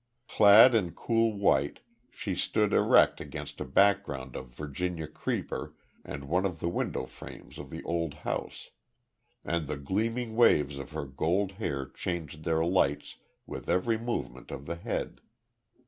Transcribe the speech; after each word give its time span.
Clad 0.27 0.73
in 0.73 0.93
cool 0.93 1.31
white, 1.37 1.81
she 2.09 2.33
stood 2.33 2.73
erect 2.73 3.21
against 3.21 3.61
a 3.61 3.65
background 3.65 4.35
of 4.35 4.47
Virginia 4.55 5.05
creeper 5.05 5.75
and 6.03 6.23
one 6.27 6.43
of 6.43 6.59
the 6.59 6.69
window 6.69 7.05
frames 7.05 7.59
of 7.59 7.69
the 7.69 7.83
old 7.83 8.15
house; 8.25 8.71
and 9.45 9.67
the 9.67 9.77
gleaming 9.77 10.35
waves 10.35 10.79
of 10.79 10.89
her 10.89 11.05
gold 11.05 11.51
hair 11.51 11.85
changed 11.85 12.45
their 12.45 12.65
lights 12.65 13.17
with 13.45 13.69
every 13.69 13.99
movement 13.99 14.49
of 14.49 14.65
the 14.65 14.75
head. 14.75 15.21